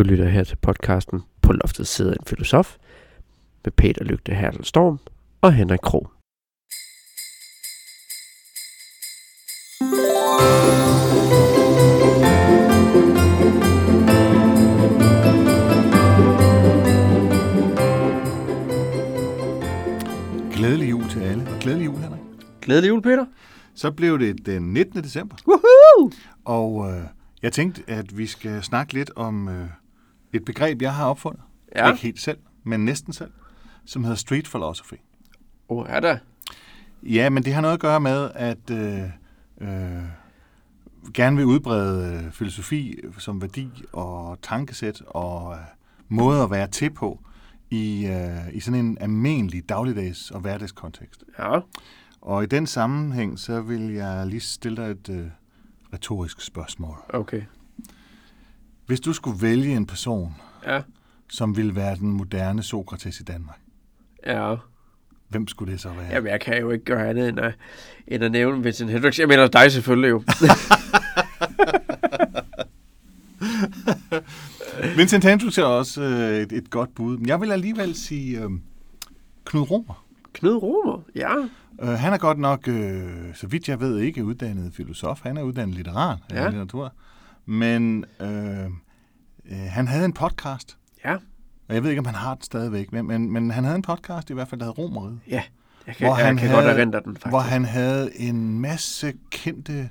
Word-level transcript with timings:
Du 0.00 0.04
lytter 0.04 0.28
her 0.28 0.44
til 0.44 0.56
podcasten 0.56 1.22
På 1.42 1.52
loftet 1.52 1.86
sidder 1.86 2.12
en 2.12 2.26
filosof 2.26 2.76
med 3.64 3.72
Peter 3.72 4.04
Lygte 4.04 4.34
Hertel 4.34 4.64
Storm 4.64 4.98
og 5.40 5.52
Henrik 5.52 5.78
Krog. 5.82 6.10
Glædelig 20.52 20.90
jul 20.90 21.08
til 21.08 21.20
alle, 21.20 21.42
og 21.42 21.60
glædelig 21.60 21.86
jul, 21.86 21.96
Henrik. 21.96 22.20
Glædelig 22.62 22.88
jul, 22.88 23.02
Peter. 23.02 23.26
Så 23.74 23.90
blev 23.90 24.18
det 24.18 24.46
den 24.46 24.62
19. 24.62 25.02
december, 25.02 25.36
Woohoo! 25.48 26.10
og 26.44 26.90
øh, 26.90 27.02
jeg 27.42 27.52
tænkte, 27.52 27.82
at 27.86 28.18
vi 28.18 28.26
skal 28.26 28.62
snakke 28.62 28.94
lidt 28.94 29.10
om 29.16 29.48
øh, 29.48 29.68
et 30.32 30.44
begreb, 30.44 30.82
jeg 30.82 30.94
har 30.94 31.06
opfundet. 31.06 31.42
Ja. 31.76 31.90
Ikke 31.90 32.02
helt 32.02 32.20
selv, 32.20 32.38
men 32.64 32.84
næsten 32.84 33.12
selv, 33.12 33.30
som 33.84 34.04
hedder 34.04 34.16
street 34.16 34.44
philosophy. 34.44 34.94
Åh, 35.68 35.78
oh, 35.78 35.86
er 35.88 36.00
der? 36.00 36.18
Ja, 37.02 37.30
men 37.30 37.44
det 37.44 37.54
har 37.54 37.60
noget 37.60 37.74
at 37.74 37.80
gøre 37.80 38.00
med, 38.00 38.30
at 38.34 38.70
øh, 38.70 39.02
øh, 39.60 40.02
gerne 41.14 41.36
vil 41.36 41.44
udbrede 41.44 42.22
øh, 42.24 42.32
filosofi 42.32 43.00
som 43.18 43.42
værdi 43.42 43.70
og 43.92 44.38
tankesæt 44.42 45.02
og 45.06 45.54
øh, 45.54 45.60
måde 46.08 46.42
at 46.42 46.50
være 46.50 46.66
til 46.66 46.90
på 46.90 47.20
i, 47.70 48.06
øh, 48.06 48.54
i 48.54 48.60
sådan 48.60 48.86
en 48.86 48.98
almindelig 49.00 49.70
dagligdags- 49.72 50.30
og 50.30 50.40
hverdagskontekst. 50.40 51.24
Ja. 51.38 51.60
Og 52.20 52.42
i 52.42 52.46
den 52.46 52.66
sammenhæng, 52.66 53.38
så 53.38 53.60
vil 53.60 53.92
jeg 53.92 54.26
lige 54.26 54.40
stille 54.40 54.76
dig 54.76 54.90
et 54.90 55.08
øh, 55.08 55.26
retorisk 55.92 56.40
spørgsmål. 56.40 56.96
Okay. 57.08 57.42
Hvis 58.90 59.00
du 59.00 59.12
skulle 59.12 59.42
vælge 59.42 59.76
en 59.76 59.86
person, 59.86 60.34
Ja. 60.66 60.80
som 61.28 61.56
ville 61.56 61.74
være 61.76 61.96
den 61.96 62.12
moderne 62.12 62.62
Sokrates 62.62 63.20
i 63.20 63.22
Danmark, 63.22 63.58
Ja. 64.26 64.54
hvem 65.28 65.48
skulle 65.48 65.72
det 65.72 65.80
så 65.80 65.88
være? 65.88 66.06
Jamen, 66.10 66.30
jeg 66.30 66.40
kan 66.40 66.60
jo 66.60 66.70
ikke 66.70 66.84
gøre 66.84 67.08
andet 67.08 67.28
end 67.28 67.38
at, 67.40 67.54
end 68.08 68.24
at 68.24 68.32
nævne 68.32 68.62
Vincent 68.62 68.90
Hendricks. 68.90 69.18
Jeg 69.18 69.28
mener 69.28 69.46
dig 69.46 69.72
selvfølgelig 69.72 70.10
jo. 70.10 70.22
Vincent 74.96 75.24
Hendricks 75.24 75.58
er 75.58 75.64
også 75.64 76.02
øh, 76.02 76.36
et, 76.42 76.52
et 76.52 76.70
godt 76.70 76.94
bud. 76.94 77.16
Men 77.18 77.28
jeg 77.28 77.40
vil 77.40 77.52
alligevel 77.52 77.94
sige 77.94 78.42
øh, 78.42 78.50
Knud 79.44 79.70
Romer. 79.70 80.04
Knud 80.32 80.54
Romer. 80.54 81.02
Ja. 81.14 81.36
Uh, 81.82 81.88
han 81.88 82.12
er 82.12 82.18
godt 82.18 82.38
nok, 82.38 82.68
øh, 82.68 83.02
så 83.34 83.46
vidt 83.46 83.68
jeg 83.68 83.80
ved, 83.80 83.98
ikke 83.98 84.24
uddannet 84.24 84.72
filosof. 84.74 85.20
Han 85.22 85.36
er 85.36 85.42
uddannet 85.42 85.74
litterat, 85.76 86.18
Ja. 86.30 86.42
ja. 86.42 86.48
litteratur. 86.48 86.92
Men 87.46 88.04
øh, 88.20 88.64
øh, 88.64 88.70
han 89.68 89.88
havde 89.88 90.04
en 90.04 90.12
podcast, 90.12 90.76
Ja. 91.04 91.14
og 91.68 91.74
jeg 91.74 91.82
ved 91.82 91.90
ikke, 91.90 92.00
om 92.00 92.06
han 92.06 92.14
har 92.14 92.34
den 92.34 92.42
stadigvæk, 92.42 92.92
men, 92.92 93.06
men, 93.06 93.30
men 93.32 93.50
han 93.50 93.64
havde 93.64 93.76
en 93.76 93.82
podcast 93.82 94.30
i 94.30 94.34
hvert 94.34 94.48
fald, 94.48 94.60
der 94.60 94.66
hed 94.66 94.78
Romeriet. 94.78 95.20
Ja. 95.28 95.42
Jeg 95.86 95.96
kan, 95.96 96.06
Hvor 96.06 96.16
jeg 96.16 96.26
han 96.26 96.36
kan 96.36 96.48
havde- 96.48 96.62
godt 96.62 96.78
erindre 96.78 97.00
den, 97.04 97.14
faktisk. 97.16 97.26
Hvor 97.30 97.38
han 97.40 97.64
havde 97.64 98.16
en 98.20 98.60
masse 98.60 99.12
kendte 99.30 99.90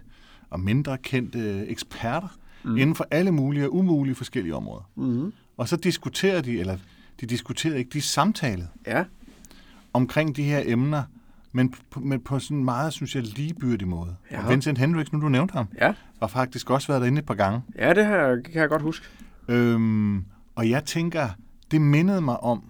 og 0.49 0.59
mindre 0.59 0.97
kendte 0.97 1.67
eksperter 1.67 2.27
mm. 2.63 2.77
inden 2.77 2.95
for 2.95 3.07
alle 3.11 3.31
mulige 3.31 3.65
og 3.65 3.75
umulige 3.75 4.15
forskellige 4.15 4.55
områder. 4.55 4.89
Mm-hmm. 4.95 5.33
Og 5.57 5.67
så 5.67 5.75
diskuterede 5.75 6.41
de, 6.41 6.59
eller 6.59 6.77
de 7.21 7.25
diskuterede 7.25 7.77
ikke, 7.79 7.89
de 7.93 8.01
samtalede 8.01 8.67
Ja. 8.87 9.03
omkring 9.93 10.35
de 10.35 10.43
her 10.43 10.61
emner, 10.65 11.03
men 11.51 11.73
på, 11.91 11.99
men 11.99 12.19
på 12.19 12.39
sådan 12.39 12.57
en 12.57 12.63
meget, 12.65 12.93
synes 12.93 13.15
jeg, 13.15 13.23
ligebyrdig 13.23 13.87
måde. 13.87 14.15
Ja. 14.31 14.43
Og 14.43 14.49
Vincent 14.51 14.77
Hendricks, 14.77 15.13
nu 15.13 15.21
du 15.21 15.29
nævnte 15.29 15.51
ham, 15.51 15.67
Ja. 15.81 15.93
har 16.19 16.27
faktisk 16.27 16.69
også 16.69 16.87
været 16.87 17.01
derinde 17.01 17.19
et 17.19 17.25
par 17.25 17.33
gange. 17.33 17.61
Ja, 17.77 17.93
det 17.93 18.05
her 18.05 18.41
kan 18.41 18.61
jeg 18.61 18.69
godt 18.69 18.81
huske. 18.81 19.05
Øhm, 19.47 20.25
og 20.55 20.69
jeg 20.69 20.83
tænker, 20.85 21.29
det 21.71 21.81
mindede 21.81 22.21
mig 22.21 22.39
om, 22.43 22.63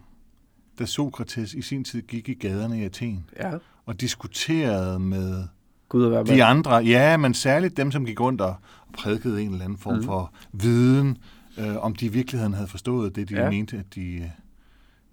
da 0.79 0.85
Sokrates 0.85 1.53
i 1.53 1.61
sin 1.61 1.83
tid 1.83 2.01
gik 2.01 2.29
i 2.29 2.33
gaderne 2.33 2.79
i 2.79 2.83
Athen 2.83 3.25
Ja. 3.37 3.51
og 3.85 4.01
diskuterede 4.01 4.99
med 4.99 5.43
Gud 5.89 6.09
med. 6.09 6.25
de 6.25 6.43
andre, 6.43 6.75
ja, 6.75 7.17
men 7.17 7.33
særligt 7.33 7.77
dem, 7.77 7.91
som 7.91 8.05
gik 8.05 8.19
rundt 8.19 8.41
og 8.41 8.55
prædikede 8.93 9.41
en 9.41 9.51
eller 9.51 9.65
anden 9.65 9.77
form 9.79 9.95
mm. 9.97 10.03
for 10.03 10.33
viden, 10.53 11.17
øh, 11.57 11.77
om 11.77 11.95
de 11.95 12.05
i 12.05 12.09
virkeligheden 12.09 12.53
havde 12.53 12.67
forstået 12.67 13.15
det, 13.15 13.29
de 13.29 13.35
Ja. 13.35 13.43
ja. 13.43 13.49
mente, 13.49 13.77
at 13.77 13.95
de, 13.95 14.13
øh, 14.15 14.21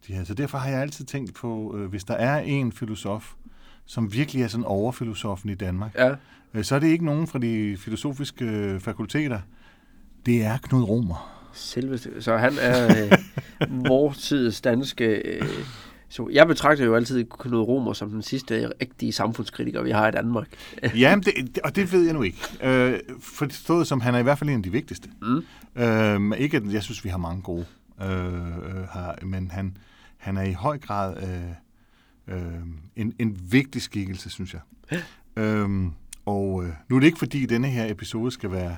de 0.06 0.12
havde. 0.12 0.26
Så 0.26 0.34
derfor 0.34 0.58
har 0.58 0.68
jeg 0.70 0.80
altid 0.80 1.04
tænkt 1.04 1.34
på, 1.34 1.76
øh, 1.78 1.90
hvis 1.90 2.04
der 2.04 2.14
er 2.14 2.38
en 2.38 2.72
filosof, 2.72 3.32
som 3.86 4.12
virkelig 4.12 4.42
er 4.42 4.48
sådan 4.48 4.64
overfilosofen 4.64 5.50
i 5.50 5.54
Danmark, 5.54 5.94
Ja. 5.94 6.14
øh, 6.54 6.64
så 6.64 6.74
er 6.74 6.78
det 6.78 6.86
ikke 6.88 7.04
nogen 7.04 7.26
fra 7.26 7.38
de 7.38 7.76
filosofiske 7.78 8.44
øh, 8.44 8.80
fakulteter. 8.80 9.40
Det 10.26 10.44
er 10.44 10.58
Knud 10.62 10.82
Romer. 10.82 11.32
Selveste. 11.52 12.22
Så 12.22 12.36
han 12.36 12.52
er 12.60 13.04
øh, 13.04 13.12
vores 13.88 14.18
tids 14.18 14.60
danske... 14.60 15.04
Øh, 15.06 15.48
så 16.08 16.28
jeg 16.32 16.46
betragter 16.46 16.84
jo 16.84 16.94
altid 16.94 17.24
Knud 17.24 17.60
Romer 17.60 17.92
som 17.92 18.10
den 18.10 18.22
sidste 18.22 18.70
rigtige 18.80 19.12
samfundskritiker, 19.12 19.82
vi 19.82 19.90
har 19.90 20.08
i 20.08 20.10
Danmark. 20.10 20.46
Ja, 21.00 21.16
det, 21.24 21.58
og 21.64 21.76
det 21.76 21.92
ved 21.92 22.04
jeg 22.04 22.14
nu 22.14 22.22
ikke. 22.22 22.38
Øh, 22.62 22.98
forstået 23.20 23.86
som, 23.86 24.00
han 24.00 24.14
er 24.14 24.18
i 24.18 24.22
hvert 24.22 24.38
fald 24.38 24.50
en 24.50 24.56
af 24.56 24.62
de 24.62 24.72
vigtigste. 24.72 25.08
Mm. 25.22 25.44
Øh, 25.82 26.38
ikke, 26.38 26.56
at 26.56 26.72
jeg 26.72 26.82
synes, 26.82 27.04
vi 27.04 27.08
har 27.08 27.18
mange 27.18 27.42
gode 27.42 27.64
øh, 28.02 28.08
øh, 28.08 28.32
her, 28.94 29.24
men 29.26 29.50
han, 29.50 29.76
han 30.16 30.36
er 30.36 30.42
i 30.42 30.52
høj 30.52 30.78
grad 30.78 31.16
øh, 31.22 31.40
øh, 32.28 32.38
en, 32.96 33.12
en 33.18 33.38
vigtig 33.50 33.82
skikkelse, 33.82 34.30
synes 34.30 34.54
jeg. 34.54 34.60
Øh, 35.36 35.90
og 36.26 36.64
øh, 36.64 36.72
nu 36.88 36.96
er 36.96 37.00
det 37.00 37.06
ikke, 37.06 37.18
fordi 37.18 37.46
denne 37.46 37.68
her 37.68 37.90
episode 37.90 38.30
skal 38.30 38.50
være 38.50 38.76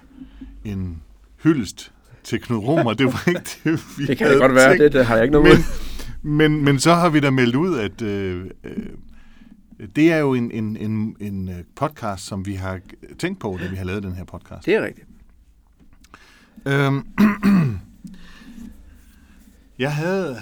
en 0.64 1.02
hyldest 1.42 1.92
til 2.24 2.40
Knud 2.40 2.58
Romer. 2.58 2.92
Det 2.92 3.06
var 3.06 3.28
ikke 3.28 3.40
det, 3.64 3.98
vi 3.98 4.06
Det 4.06 4.18
kan 4.18 4.30
det 4.30 4.40
godt 4.40 4.54
være, 4.54 4.68
tænkt. 4.68 4.82
det, 4.82 4.92
det 4.92 5.06
har 5.06 5.14
jeg 5.14 5.24
ikke 5.24 5.32
noget 5.32 5.48
Men, 5.48 5.64
men, 6.22 6.52
men, 6.52 6.64
men 6.64 6.78
så 6.78 6.94
har 6.94 7.08
vi 7.08 7.20
da 7.20 7.30
meldt 7.30 7.56
ud, 7.56 7.78
at 7.78 8.02
øh, 8.02 8.46
øh, 8.64 8.86
det 9.96 10.12
er 10.12 10.18
jo 10.18 10.34
en, 10.34 10.50
en, 10.50 10.76
en, 10.76 11.16
en 11.20 11.48
øh, 11.48 11.64
podcast, 11.76 12.26
som 12.26 12.46
vi 12.46 12.54
har 12.54 12.80
tænkt 13.18 13.40
på, 13.40 13.58
da 13.60 13.68
vi 13.68 13.76
har 13.76 13.84
lavet 13.84 14.02
den 14.02 14.12
her 14.12 14.24
podcast. 14.24 14.66
Det 14.66 14.74
er 14.74 14.84
rigtigt. 14.84 15.08
Øhm, 16.66 17.06
jeg 19.78 19.94
havde, 19.94 20.36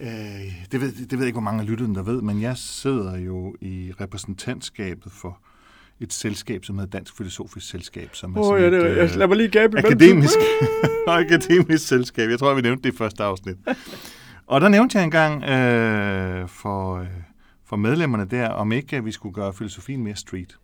øh, 0.00 0.66
det, 0.72 0.80
ved, 0.80 0.92
det 0.92 1.12
ved 1.12 1.18
jeg 1.18 1.26
ikke, 1.26 1.34
hvor 1.34 1.40
mange 1.40 1.60
af 1.60 1.66
lytterne, 1.66 1.94
der 1.94 2.02
ved, 2.02 2.22
men 2.22 2.42
jeg 2.42 2.56
sidder 2.56 3.16
jo 3.16 3.54
i 3.60 3.92
repræsentantskabet 4.00 5.12
for 5.12 5.40
et 6.00 6.12
selskab, 6.12 6.64
som 6.64 6.78
hedder 6.78 6.90
Dansk 6.90 7.16
Filosofisk 7.16 7.68
Selskab, 7.68 8.08
som 8.12 8.36
er 8.36 8.40
Åh, 8.40 8.46
sådan 8.46 8.72
ja, 8.72 8.78
det, 8.78 8.90
et, 8.90 8.96
jeg, 8.96 9.16
lad 9.16 9.26
mig 9.26 9.36
lige 9.36 9.48
gabe 9.48 9.78
akademisk, 9.78 10.34
akademisk 11.06 11.88
selskab. 11.88 12.30
Jeg 12.30 12.38
tror, 12.38 12.54
vi 12.54 12.60
nævnte 12.60 12.82
det 12.82 12.94
i 12.94 12.96
første 12.96 13.24
afsnit. 13.24 13.56
Og 14.46 14.60
der 14.60 14.68
nævnte 14.68 14.98
jeg 14.98 15.04
engang 15.04 15.44
øh, 15.44 16.48
for, 16.48 16.96
øh, 16.96 17.06
for 17.64 17.76
medlemmerne 17.76 18.24
der, 18.24 18.48
om 18.48 18.72
ikke 18.72 18.96
at 18.96 19.04
vi 19.04 19.12
skulle 19.12 19.34
gøre 19.34 19.52
filosofien 19.52 20.04
mere 20.04 20.16
street. 20.16 20.58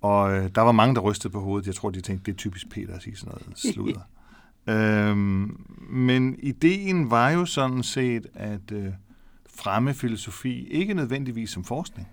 Og 0.00 0.32
øh, 0.32 0.50
der 0.54 0.60
var 0.60 0.72
mange, 0.72 0.94
der 0.94 1.00
rystede 1.00 1.32
på 1.32 1.40
hovedet. 1.40 1.66
Jeg 1.66 1.74
tror, 1.74 1.90
de 1.90 2.00
tænkte, 2.00 2.26
det 2.26 2.32
er 2.32 2.36
typisk 2.36 2.70
Peter 2.70 2.94
at 2.94 3.02
sige 3.02 3.16
sådan 3.16 3.34
noget 3.40 3.74
sludder. 3.74 4.00
øhm, 4.68 5.60
men 5.90 6.36
ideen 6.42 7.10
var 7.10 7.30
jo 7.30 7.46
sådan 7.46 7.82
set 7.82 8.26
at 8.34 8.72
øh, 8.72 8.92
fremme 9.56 9.94
filosofi, 9.94 10.66
ikke 10.68 10.94
nødvendigvis 10.94 11.50
som 11.50 11.64
forskning. 11.64 12.08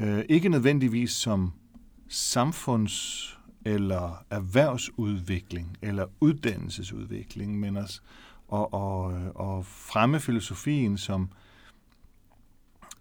Øh, 0.00 0.24
ikke 0.28 0.48
nødvendigvis 0.48 1.10
som 1.10 1.52
samfunds- 2.08 3.38
eller 3.64 4.24
erhvervsudvikling 4.30 5.76
eller 5.82 6.06
uddannelsesudvikling, 6.20 7.60
men 7.60 7.76
at 7.76 8.00
og, 8.48 8.74
og, 8.74 9.02
og 9.34 9.66
fremme 9.66 10.20
filosofien 10.20 10.98
som, 10.98 11.28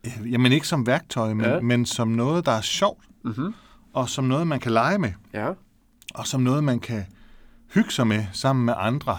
øh, 0.05 0.31
jamen 0.31 0.51
ikke 0.51 0.67
som 0.67 0.87
værktøj, 0.87 1.33
men, 1.33 1.45
ja. 1.45 1.61
men 1.61 1.85
som 1.85 2.07
noget, 2.07 2.45
der 2.45 2.51
er 2.51 2.61
sjovt, 2.61 3.05
Mm-hmm. 3.23 3.53
og 3.93 4.09
som 4.09 4.23
noget, 4.23 4.47
man 4.47 4.59
kan 4.59 4.71
lege 4.71 4.97
med, 4.97 5.11
Ja. 5.33 5.53
og 6.13 6.27
som 6.27 6.41
noget, 6.41 6.63
man 6.63 6.79
kan 6.79 7.05
hygge 7.73 7.91
sig 7.91 8.07
med 8.07 8.25
sammen 8.33 8.65
med 8.65 8.73
andre, 8.77 9.17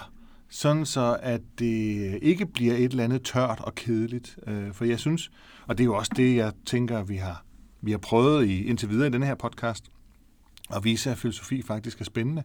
sådan 0.49 0.85
så, 0.85 1.17
at 1.21 1.41
det 1.59 2.19
ikke 2.21 2.45
bliver 2.45 2.73
et 2.75 2.83
eller 2.91 3.03
andet 3.03 3.21
tørt 3.23 3.59
og 3.59 3.75
kedeligt. 3.75 4.37
Øh, 4.47 4.73
For 4.73 4.85
jeg 4.85 4.99
synes, 4.99 5.31
og 5.67 5.77
det 5.77 5.83
er 5.83 5.85
jo 5.85 5.95
også 5.95 6.11
det, 6.15 6.35
jeg 6.35 6.51
tænker, 6.65 7.03
vi 7.03 7.15
har, 7.15 7.45
vi 7.81 7.91
har 7.91 7.97
prøvet 7.97 8.45
i, 8.47 8.63
indtil 8.63 8.89
videre 8.89 9.07
i 9.07 9.11
denne 9.11 9.25
her 9.25 9.35
podcast, 9.35 9.85
at 10.75 10.83
vise, 10.83 11.11
at 11.11 11.17
filosofi 11.17 11.61
faktisk 11.61 12.01
er 12.01 12.05
spændende, 12.05 12.43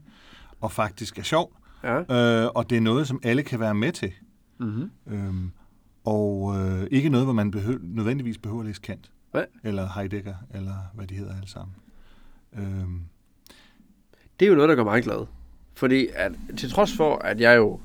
og 0.61 0.73
faktisk 0.73 1.19
er 1.19 1.23
sjov, 1.23 1.53
Ja. 1.85 1.99
øh, 2.45 2.51
og 2.55 2.71
det 2.71 2.77
er 2.77 2.81
noget, 2.81 3.09
som 3.09 3.21
alle 3.23 3.43
kan 3.43 3.61
være 3.61 3.75
med 3.75 3.93
til. 3.93 4.13
Mm-hmm. 4.59 4.91
Øhm, 5.07 5.51
og 6.05 6.57
øh, 6.61 6.87
ikke 6.91 7.09
noget, 7.09 7.27
hvor 7.27 7.33
man 7.35 7.51
behøver, 7.51 7.79
nødvendigvis 7.83 8.39
behøver 8.39 8.61
at 8.61 8.67
læse 8.67 8.81
Kant. 8.81 9.11
Nej. 9.35 9.47
Eller 9.65 9.89
Heidegger, 9.95 10.35
eller 10.55 10.75
hvad 10.95 11.07
de 11.07 11.15
hedder 11.15 11.35
alle 11.37 11.49
sammen. 11.49 11.75
Øhm, 12.53 13.01
Det 14.41 14.47
er 14.47 14.51
jo 14.51 14.55
noget, 14.57 14.69
der 14.69 14.75
gør 14.75 14.85
mig 14.85 15.03
glad. 15.03 15.27
Fordi 15.79 16.07
at, 16.15 16.33
til 16.57 16.71
trods 16.71 16.93
for, 16.93 17.15
at 17.15 17.41
jeg 17.41 17.57
jo 17.57 17.81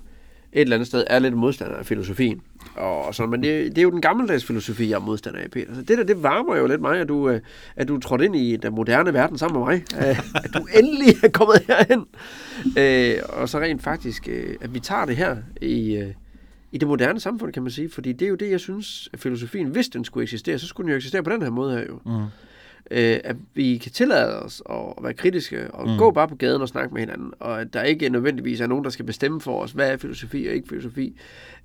et 0.54 0.62
eller 0.62 0.76
andet 0.76 0.88
sted 0.88 1.04
er 1.08 1.20
lidt 1.20 1.34
modstander 1.34 1.76
af 1.76 1.86
filosofien, 1.86 2.42
og 2.76 3.16
sådan, 3.16 3.30
men 3.30 3.44
det, 3.44 3.70
det 3.70 3.78
er 3.78 3.82
jo 3.82 3.92
den 3.92 4.02
gammeldags 4.02 4.46
filosofi, 4.46 4.90
jeg 4.90 4.96
er 4.96 5.00
modstander 5.00 5.40
af, 5.40 5.52
Peter. 5.52 5.76
Så 5.76 5.82
det 5.82 5.98
der, 5.98 6.04
det 6.04 6.24
varmer 6.24 6.56
jo 6.56 6.68
lidt 6.68 6.82
mig, 6.82 7.00
at 7.00 7.08
du, 7.08 7.30
øh, 7.30 7.42
at 7.76 7.88
du 7.88 8.00
trådte 8.00 8.26
ind 8.26 8.36
i 8.36 8.56
den 8.56 8.76
moderne 8.76 9.14
verden 9.14 9.38
sammen 9.38 9.60
med 9.60 9.68
mig. 9.68 9.84
Øh, 10.10 10.20
at 10.36 10.50
du 10.54 10.68
endelig 10.80 11.16
er 11.24 11.30
kommet 11.30 11.64
herhen. 11.68 12.06
Øh, 12.78 13.24
og 13.30 13.50
så 13.50 13.60
rent 13.60 13.84
faktisk, 13.84 14.28
øh, 14.28 14.56
at 14.62 14.74
vi 14.74 14.80
tager 14.80 15.06
det 15.06 15.16
her 15.16 15.38
i, 15.62 16.04
i 16.72 16.78
det 16.78 16.88
moderne 16.88 17.20
samfund, 17.20 17.54
kan 17.54 17.64
man 17.64 17.72
sige. 17.72 17.90
Fordi 17.90 18.14
det 18.14 18.26
er 18.26 18.30
jo 18.30 18.36
det, 18.36 18.52
jeg 18.52 18.60
synes, 18.60 19.10
at 19.14 19.20
filosofien, 19.20 19.68
hvis 19.68 19.88
den 19.88 20.06
skulle 20.06 20.24
eksistere, 20.24 20.60
så 20.60 20.68
skulle 20.68 20.86
den 20.86 20.92
jo 20.92 20.96
eksistere 20.96 21.24
på 21.24 21.30
den 21.30 21.42
her 21.42 21.50
måde 21.50 21.78
her 21.78 21.86
jo. 21.90 22.00
Mm. 22.06 22.26
Øh, 22.92 23.20
at 23.24 23.36
vi 23.54 23.78
kan 23.78 23.92
tillade 23.92 24.40
os 24.40 24.62
at 24.70 25.04
være 25.04 25.14
kritiske 25.14 25.72
og 25.72 25.90
mm. 25.90 25.98
gå 25.98 26.12
bare 26.12 26.28
på 26.28 26.36
gaden 26.36 26.62
og 26.62 26.68
snakke 26.68 26.94
med 26.94 27.02
hinanden, 27.02 27.32
og 27.40 27.62
at 27.62 27.74
der 27.74 27.84
ikke 27.84 28.10
nødvendigvis 28.10 28.62
er 28.62 28.68
nogen, 28.68 28.84
der 28.84 28.90
skal 28.90 29.06
bestemme 29.06 29.42
for 29.42 29.60
os, 29.60 29.72
hvad 29.72 29.92
er 29.92 29.98
filosofi 29.98 30.48
og 30.48 30.54
ikke 30.54 30.68
filosofi. 30.68 31.16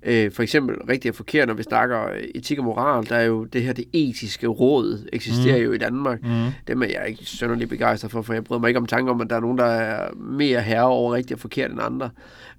Øh, 0.03 0.31
for 0.31 0.43
eksempel 0.43 0.75
rigtig 0.89 1.09
og 1.11 1.15
forkert, 1.15 1.47
når 1.47 1.55
vi 1.55 1.63
snakker 1.63 2.09
etik 2.35 2.57
og 2.59 2.63
moral, 2.63 3.09
der 3.09 3.15
er 3.15 3.23
jo 3.23 3.43
det 3.43 3.63
her, 3.63 3.73
det 3.73 3.85
etiske 3.93 4.47
råd 4.47 5.09
eksisterer 5.13 5.57
mm. 5.57 5.63
jo 5.63 5.71
i 5.71 5.77
Danmark. 5.77 6.23
Mm. 6.23 6.47
Dem 6.67 6.81
er 6.81 6.87
jeg 6.87 7.05
ikke 7.07 7.25
sønderlig 7.25 7.69
begejstret 7.69 8.11
for, 8.11 8.21
for 8.21 8.33
jeg 8.33 8.43
bryder 8.43 8.59
mig 8.59 8.67
ikke 8.67 8.79
om 8.79 8.85
tanker 8.85 9.13
om, 9.13 9.21
at 9.21 9.29
der 9.29 9.35
er 9.35 9.39
nogen, 9.39 9.57
der 9.57 9.65
er 9.65 10.13
mere 10.15 10.61
herre 10.61 10.87
over 10.87 11.13
rigtig 11.13 11.35
og 11.35 11.39
forkert 11.39 11.71
end 11.71 11.81
andre. 11.81 12.09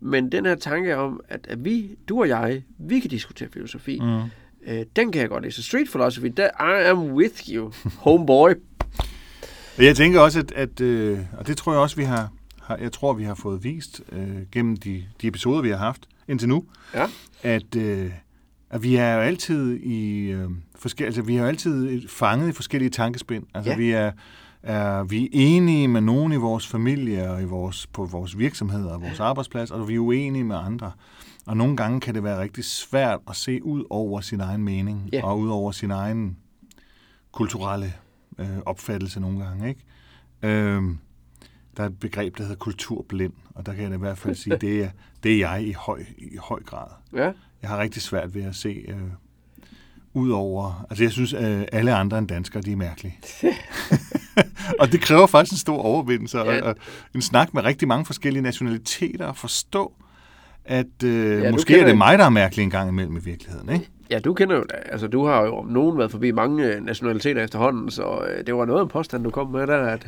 Men 0.01 0.33
den 0.33 0.47
her 0.47 0.55
tanke 0.55 0.97
om, 0.97 1.21
at, 1.29 1.41
at 1.49 1.65
vi, 1.65 1.91
du 2.09 2.21
og 2.21 2.29
jeg, 2.29 2.63
vi 2.79 3.01
kan 3.01 3.11
diskutere 3.11 3.49
filosofi, 3.53 4.01
mm 4.03 4.21
Øh, 4.67 4.85
den 4.97 5.13
kan 5.13 5.21
jeg 5.21 5.29
godt 5.29 5.43
lide. 5.43 5.55
Så 5.55 5.63
Street 5.63 5.89
Philosophy, 5.91 6.27
der 6.37 6.49
I 6.61 6.89
am 6.89 6.99
with 7.13 7.49
you, 7.51 7.73
homeboy. 7.99 8.51
jeg 9.79 9.97
tænker 9.97 10.21
også, 10.21 10.39
at, 10.39 10.53
at 10.53 10.81
øh, 10.81 11.19
og 11.39 11.47
det 11.47 11.57
tror 11.57 11.73
jeg 11.73 11.81
også, 11.81 11.97
vi 11.97 12.05
har, 12.05 12.33
har 12.63 12.77
jeg 12.77 12.93
tror, 12.93 13.13
vi 13.13 13.25
har 13.25 13.35
fået 13.35 13.65
vist 13.65 14.01
øh, 14.13 14.29
gennem 14.53 14.77
de, 14.77 15.05
de 15.23 15.27
episoder, 15.27 15.63
vi 15.63 15.71
har 15.71 15.77
haft 15.77 16.09
indtil 16.29 16.49
nu, 16.49 16.65
ja. 16.95 17.07
at, 17.43 17.77
øh, 17.77 18.11
at 18.71 18.83
vi 18.83 18.97
er 18.97 19.15
jo 19.15 19.21
altid 19.21 19.73
i 19.77 20.19
øh, 20.31 20.49
forskellige, 20.77 21.07
altså 21.07 21.23
vi 21.23 21.37
er 21.37 21.41
jo 21.41 21.47
altid 21.47 22.09
fanget 22.09 22.49
i 22.49 22.53
forskellige 22.53 22.91
tankespind. 22.91 23.45
Altså 23.55 23.71
Ja. 23.71 23.77
vi 23.77 23.91
er, 23.91 24.13
er 24.63 25.03
vi 25.03 25.29
enige 25.33 25.89
med 25.89 26.01
nogen 26.01 26.33
i 26.33 26.37
vores 26.37 26.67
familie 26.67 27.31
og 27.31 27.43
i 27.43 27.45
vores, 27.45 27.87
på 27.87 28.05
vores 28.05 28.39
virksomheder 28.39 28.93
og 28.93 29.03
vores 29.03 29.21
arbejdsplads, 29.21 29.71
og 29.71 29.89
vi 29.89 29.95
er 29.95 29.99
uenige 29.99 30.45
med 30.45 30.57
andre. 30.57 30.93
Og 31.47 31.57
nogle 31.57 31.77
gange 31.77 32.01
kan 32.01 32.15
det 32.15 32.25
være 32.25 32.41
rigtig 32.41 32.65
svært 32.65 33.21
at 33.29 33.37
se 33.37 33.65
ud 33.65 33.85
over 33.91 34.21
sin 34.21 34.41
egen 34.41 34.63
mening 34.65 35.09
Ja. 35.13 35.25
og 35.25 35.39
ud 35.39 35.49
over 35.49 35.73
sin 35.73 35.91
egen 35.91 36.37
kulturelle 37.33 37.93
øh, 38.39 38.59
opfattelse 38.67 39.21
nogle 39.21 39.45
gange. 39.45 39.69
Ikke? 39.69 39.81
Øhm, 40.43 40.99
der 41.77 41.83
er 41.83 41.87
et 41.87 42.01
begreb, 42.01 42.37
der 42.39 42.43
hedder 42.43 42.57
kulturblind, 42.57 43.33
og 43.55 43.67
der 43.67 43.75
kan 43.75 43.85
jeg 43.85 43.95
i 43.95 43.99
hvert 43.99 44.19
fald 44.19 44.35
sige, 44.35 44.57
det 44.57 44.85
er, 44.85 44.91
det 45.23 45.33
er 45.35 45.39
jeg 45.39 45.63
i 45.67 45.73
høj, 45.73 46.05
i 46.19 46.37
høj 46.37 46.63
grad. 46.63 46.89
Ja. 47.13 47.33
Jeg 47.63 47.71
har 47.71 47.79
rigtig 47.79 48.03
svært 48.03 48.35
ved 48.35 48.43
at 48.43 48.55
se 48.57 48.69
øh, 48.89 48.97
ud 50.15 50.31
over... 50.31 50.87
Altså, 50.91 51.05
jeg 51.05 51.13
synes, 51.13 51.33
øh, 51.33 51.65
alle 51.73 51.95
andre 51.95 52.19
end 52.19 52.29
danskere, 52.29 52.63
de 52.63 52.73
er 52.73 52.77
mærkelige. 52.77 53.19
og 54.81 54.93
det 54.93 55.01
kræver 55.01 55.27
faktisk 55.27 55.53
en 55.53 55.59
stor 55.59 55.83
overvindelse, 55.83 56.41
og, 56.43 56.47
Ja. 56.55 56.63
og 56.63 56.77
en 57.15 57.23
snak 57.23 57.55
med 57.55 57.65
rigtig 57.65 57.89
mange 57.89 58.07
forskellige 58.07 58.43
nationaliteter, 58.43 59.29
at 59.29 59.37
forstå, 59.37 59.93
at 60.71 61.05
øh, 61.05 61.43
Ja, 61.43 61.51
måske 61.53 61.81
er 61.81 61.85
det 61.87 61.99
mig, 61.99 62.19
der 62.19 62.25
er 62.25 62.29
mærkelig 62.31 62.63
en 62.63 62.71
gang 62.71 62.89
imellem 62.89 63.17
i 63.17 63.21
virkeligheden, 63.21 63.73
ikke? 63.73 63.89
Ja, 64.11 64.19
du 64.19 64.35
kender 64.35 64.57
jo. 64.57 64.65
Altså, 64.85 65.07
du 65.07 65.27
har 65.27 65.43
jo 65.43 65.57
om 65.57 65.67
nogen 65.67 65.99
været 65.99 66.11
forbi 66.11 66.31
mange 66.31 66.65
øh, 66.65 66.85
nationaliteter 66.85 67.45
efterhånden, 67.45 67.91
så 67.91 68.25
øh, 68.29 68.47
det 68.47 68.55
var 68.55 68.65
noget 68.65 68.81
af 68.81 68.83
en 68.85 68.89
påstand, 68.89 69.25
du 69.25 69.31
kom 69.31 69.51
med 69.51 69.67
der, 69.67 69.87
at, 69.87 70.07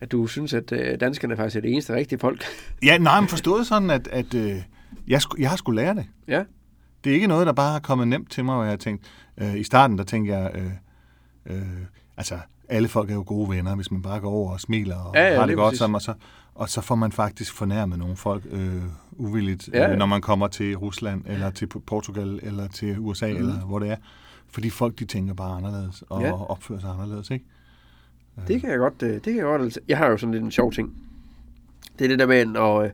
at 0.00 0.12
du 0.12 0.26
synes, 0.26 0.54
at 0.54 0.72
øh, 0.72 1.00
danskerne 1.00 1.36
faktisk 1.36 1.56
er 1.56 1.60
det 1.60 1.72
eneste 1.72 1.94
rigtige 1.94 2.18
folk. 2.18 2.44
Ja, 2.84 2.98
nej, 2.98 3.20
men 3.20 3.28
forstået 3.28 3.66
sådan, 3.66 3.90
at, 3.90 4.08
at 4.08 4.34
øh, 4.34 4.56
jeg, 5.08 5.20
jeg 5.38 5.50
har 5.50 5.56
skulle 5.56 5.82
lære 5.82 5.94
det. 5.94 6.06
ja. 6.28 6.42
Det 7.04 7.10
er 7.10 7.14
ikke 7.14 7.26
noget, 7.26 7.46
der 7.46 7.52
bare 7.52 7.76
er 7.76 7.80
kommet 7.80 8.08
nemt 8.08 8.30
til 8.30 8.44
mig, 8.44 8.54
hvor 8.54 8.62
jeg 8.64 8.70
har 8.72 8.76
tænkt... 8.76 9.06
Øh, 9.38 9.56
I 9.56 9.62
starten, 9.62 9.98
der 9.98 10.04
tænkte 10.04 10.34
jeg... 10.34 10.50
Øh, 10.54 11.56
øh, 11.56 11.62
altså, 12.16 12.38
alle 12.68 12.88
folk 12.88 13.10
er 13.10 13.14
jo 13.14 13.24
gode 13.26 13.50
venner, 13.50 13.74
hvis 13.76 13.90
man 13.90 14.02
bare 14.02 14.20
går 14.20 14.30
over 14.30 14.52
og 14.52 14.60
smiler 14.60 14.96
og 14.96 15.14
Ja, 15.14 15.28
ja, 15.32 15.38
har 15.40 15.46
det 15.46 15.56
godt 15.56 15.66
præcis. 15.70 15.78
sammen, 15.78 15.94
og 15.94 16.02
så, 16.02 16.14
og 16.54 16.68
så 16.68 16.80
får 16.80 16.94
man 16.94 17.12
faktisk 17.12 17.54
fornærmet 17.54 17.98
nogle 17.98 18.16
folk 18.16 18.42
øh, 18.50 18.82
uvilligt, 19.12 19.68
Ja, 19.72 19.78
ja. 19.82 19.92
øh, 19.92 19.98
når 19.98 20.06
man 20.06 20.20
kommer 20.20 20.48
til 20.48 20.76
Rusland, 20.76 21.22
eller 21.26 21.50
til 21.50 21.66
Portugal, 21.66 22.40
eller 22.42 22.68
til 22.68 22.98
USA, 22.98 23.30
mm. 23.30 23.36
eller 23.36 23.54
hvor 23.54 23.78
det 23.78 23.90
er. 23.90 23.96
Fordi 24.50 24.70
folk, 24.70 24.98
de 24.98 25.04
tænker 25.04 25.34
bare 25.34 25.56
anderledes, 25.56 26.04
og 26.08 26.22
Ja. 26.22 26.50
opfører 26.50 26.80
sig 26.80 26.90
anderledes, 26.90 27.30
ikke? 27.30 27.44
Det 28.48 28.60
kan 28.60 28.70
jeg 28.70 28.78
godt, 28.78 29.02
øh, 29.02 29.14
det 29.14 29.22
kan 29.22 29.36
jeg 29.36 29.44
godt. 29.44 29.62
altså- 29.62 29.80
Jeg 29.88 29.98
har 29.98 30.06
jo 30.10 30.16
sådan 30.16 30.32
lidt 30.32 30.44
en 30.44 30.50
sjov 30.50 30.72
ting. 30.72 30.94
Det 31.98 32.04
er 32.04 32.08
det 32.08 32.18
der 32.18 32.26
med, 32.26 32.46
når 32.46 32.88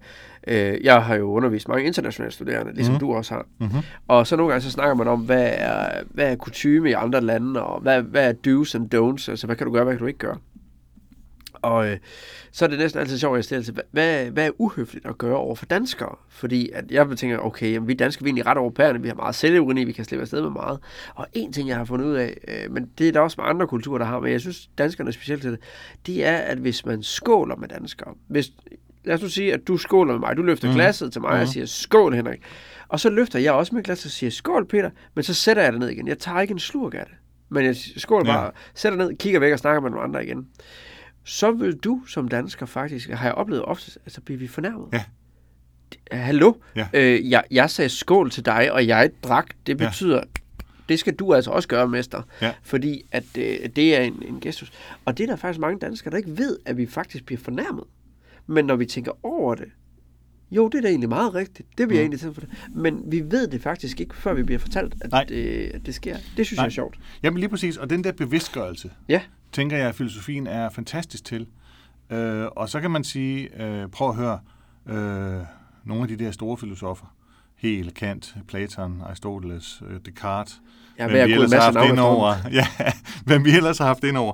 øh, 0.49 0.85
jeg 0.85 1.03
har 1.05 1.15
jo 1.15 1.25
undervist 1.31 1.69
mange 1.69 1.85
internationale 1.87 2.33
studerende, 2.33 2.75
ligesom 2.75 2.95
Mhm. 2.95 3.01
du 3.01 3.15
også 3.15 3.35
har. 3.35 3.47
Mm-hmm. 3.59 3.79
Og 4.09 4.27
så 4.27 4.37
nogle 4.37 4.53
gange 4.53 4.63
så 4.65 4.71
snakker 4.71 4.95
man 4.95 5.09
om, 5.09 5.21
hvad 5.21 5.51
er, 5.53 6.03
hvad 6.11 6.33
er 6.33 6.37
kutume 6.37 6.91
i 6.91 6.93
andre 6.93 7.21
lande, 7.21 7.63
og 7.63 7.81
hvad, 7.81 8.03
hvad 8.03 8.29
er 8.29 8.33
do's 8.47 8.75
and 8.77 8.95
don'ts, 8.95 9.31
altså 9.31 9.47
hvad 9.47 9.57
kan 9.57 9.67
du 9.67 9.73
gøre, 9.73 9.85
hvad 9.85 9.95
kan 9.95 10.01
du 10.01 10.07
ikke 10.07 10.19
gøre. 10.19 10.37
Og 11.63 11.89
øh, 11.89 11.97
så 12.53 12.65
er 12.65 12.69
det 12.69 12.79
næsten 12.79 13.01
altid 13.01 13.19
sjovt, 13.19 13.35
at 13.35 13.37
jeg 13.37 13.45
stiller 13.45 13.65
til, 13.65 13.75
hvad- 13.93 14.31
hvad, 14.31 14.47
er 14.47 14.51
uhøfligt 14.59 15.07
at 15.07 15.19
gøre 15.19 15.37
over 15.37 15.55
for 15.55 15.67
danskere? 15.67 16.17
Fordi 16.29 16.71
at 16.75 16.91
jeg 16.91 17.09
tænker, 17.17 17.39
okay, 17.39 17.73
jamen, 17.73 17.89
vi 17.89 17.95
danskere 17.95 18.25
vi 18.25 18.29
er 18.29 18.31
egentlig 18.31 18.47
ret 18.47 18.59
overpærende, 18.59 19.03
vi 19.03 19.09
har 19.09 19.15
meget 19.15 19.35
selvironi, 19.35 19.85
vi 19.85 19.93
kan 19.93 20.05
slippe 20.05 20.23
afsted 20.23 20.43
med 20.43 20.51
meget. 20.51 20.79
Og 21.15 21.27
en 21.33 21.53
ting, 21.53 21.69
jeg 21.69 21.77
har 21.77 21.85
fundet 21.85 22.07
ud 22.07 22.15
af, 22.15 22.37
øh, 22.49 22.73
men 22.73 22.91
det 22.99 23.09
er 23.09 23.13
der 23.13 23.21
også 23.21 23.41
med 23.41 23.49
andre 23.51 23.67
kulturer, 23.67 23.99
der 23.99 24.05
har, 24.05 24.21
men 24.21 24.33
jeg 24.33 24.41
synes, 24.41 24.71
danskerne 24.79 25.09
er 25.09 25.13
specielt 25.13 25.43
til 25.43 25.51
det, 25.51 25.61
det 26.07 26.25
er, 26.27 26.37
at 26.37 26.59
hvis 26.59 26.87
man 26.87 27.03
skåler 27.03 27.57
med 27.57 27.69
danskere, 27.69 28.15
hvis, 28.27 28.53
lad 29.09 29.15
os 29.17 29.23
nu 29.23 29.29
sige, 29.29 29.55
at 29.55 29.69
du 29.69 29.77
skåler 29.77 30.13
med 30.13 30.21
mig, 30.21 30.37
du 30.37 30.43
løfter 30.43 30.69
mm. 30.69 30.75
glasset 30.75 31.13
til 31.13 31.21
mig 31.21 31.31
og 31.31 31.39
Mhm. 31.39 31.47
siger, 31.47 31.67
skål 31.67 32.15
Henrik. 32.15 32.41
Og 32.89 33.01
så 33.01 33.11
løfter 33.11 33.39
jeg 33.39 33.53
også 33.53 33.75
mit 33.75 33.85
glas 33.85 34.05
og 34.05 34.11
siger, 34.11 34.31
skål 34.31 34.67
Peter, 34.67 34.91
men 35.15 35.25
så 35.25 35.35
sætter 35.35 35.63
jeg 35.63 35.73
det 35.73 35.81
ned 35.81 35.89
igen. 35.89 36.09
Jeg 36.09 36.19
tager 36.19 36.41
ikke 36.41 36.53
en 36.53 36.59
slurk 36.59 36.95
af 36.95 37.03
det. 37.07 37.15
Men 37.49 37.65
jeg 37.65 37.77
skåler 37.77 38.33
Ja. 38.33 38.37
bare, 38.39 38.51
sætter 38.75 38.99
ned, 38.99 39.17
kigger 39.17 39.41
væk 39.41 39.53
og 39.53 39.59
snakker 39.59 39.81
med 39.81 39.91
nogle 39.91 40.05
andre 40.05 40.25
igen. 40.25 40.47
Så 41.25 41.51
vil 41.51 41.77
du 41.77 42.03
som 42.07 42.29
dansker 42.29 42.67
faktisk, 42.67 43.11
har 43.11 43.25
jeg 43.27 43.35
oplevet 43.35 43.65
ofte, 43.65 43.91
altså 44.07 44.21
bliver 44.21 44.39
vi 44.39 44.47
fornærmet. 44.47 44.87
Ja. 44.93 45.05
Hallo? 46.13 46.53
Ja. 46.77 46.87
Øh, 46.95 47.31
jeg, 47.31 47.45
jeg 47.51 47.71
sagde 47.71 47.89
skål 47.89 48.31
til 48.31 48.45
dig, 48.45 48.73
og 48.73 48.87
jeg 48.87 49.11
drak. 49.23 49.47
Det 49.67 49.81
Ja. 49.81 49.87
betyder, 49.89 50.23
det 50.89 50.99
skal 50.99 51.15
du 51.15 51.35
altså 51.35 51.51
også 51.51 51.69
gøre, 51.69 51.89
mester. 51.89 52.23
Ja. 52.43 52.53
Fordi 52.63 53.03
at 53.13 53.25
øh, 53.39 53.69
det 53.77 53.97
er 53.97 54.01
en, 54.01 54.23
en 54.29 54.41
gestus. 54.41 54.73
Og 55.05 55.19
det 55.19 55.25
er 55.25 55.29
der 55.29 55.37
faktisk 55.37 55.61
mange 55.61 55.79
danskere, 55.79 56.11
der 56.11 56.17
ikke 56.17 56.39
ved, 56.39 56.59
at 56.67 56.77
vi 56.77 56.87
faktisk 56.87 57.25
bliver 57.27 57.41
fornærmet. 57.41 57.85
Men 58.51 58.65
når 58.65 58.77
vi 58.77 58.87
tænker 58.87 59.13
over 59.27 59.55
det, 59.55 59.67
jo, 60.51 60.69
det 60.69 60.79
er 60.79 60.83
da 60.83 60.89
egentlig 60.89 61.09
meget 61.09 61.35
rigtigt. 61.35 61.69
Det 61.79 61.89
bliver 61.89 62.01
Mm. 62.01 62.05
egentlig 62.05 62.21
til 62.21 62.35
for 62.35 62.41
det. 62.41 62.51
Men 62.75 63.03
vi 63.07 63.21
ved 63.31 63.47
det 63.49 63.63
faktisk 63.63 64.01
ikke, 64.01 64.15
før 64.17 64.35
vi 64.35 64.43
bliver 64.43 64.59
fortalt, 64.59 64.95
at, 65.01 65.11
Nej. 65.11 65.25
det, 65.25 65.71
at 65.75 65.87
det 65.87 65.95
sker. 65.95 66.17
Det 66.37 66.47
synes 66.47 66.57
Nej. 66.57 66.63
jeg 66.63 66.69
er 66.69 66.73
sjovt. 66.73 66.99
Jamen 67.23 67.39
lige 67.41 67.49
præcis, 67.49 67.77
og 67.77 67.91
den 67.91 68.05
der 68.05 68.13
bevidstgørelse, 68.13 68.91
Ja. 69.09 69.21
tænker 69.53 69.77
jeg, 69.77 69.89
at 69.89 69.95
filosofien 69.95 70.47
er 70.47 70.69
fantastisk 70.71 71.25
til. 71.25 71.47
Øh, 72.11 72.47
og 72.47 72.69
så 72.69 72.81
kan 72.81 72.91
man 72.91 73.05
sige, 73.05 73.65
øh, 73.65 73.89
prøv 73.89 74.09
at 74.09 74.17
høre, 74.17 74.39
øh, 74.87 75.43
nogle 75.85 76.03
af 76.03 76.09
de 76.09 76.17
der 76.17 76.31
store 76.31 76.57
filosofer, 76.57 77.15
Hegel, 77.59 77.95
Kant, 77.95 78.37
Platon, 78.49 79.03
Aristoteles, 79.07 79.83
øh, 79.91 80.01
Descartes, 80.07 80.61
er 80.97 81.09
hvem 81.09 81.29
vi 81.29 81.33
ellers 81.33 81.53
har 81.53 81.61
haft 81.73 81.91
ind 81.91 81.99
over, 82.01 82.35
ja, 82.53 82.67
hvem 83.25 83.45
vi 83.45 83.51
ellers 83.51 83.79
har 83.79 83.87
haft 83.87 84.05
ind 84.05 84.17
over, 84.17 84.33